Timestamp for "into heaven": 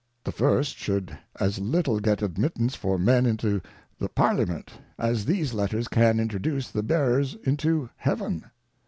7.43-8.45